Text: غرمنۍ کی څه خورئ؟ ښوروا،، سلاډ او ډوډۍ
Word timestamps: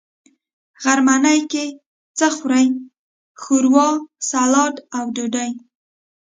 غرمنۍ 0.83 1.39
کی 1.51 1.65
څه 2.17 2.27
خورئ؟ 2.35 2.67
ښوروا،، 3.41 3.89
سلاډ 4.29 4.75
او 4.97 5.05
ډوډۍ 5.15 5.51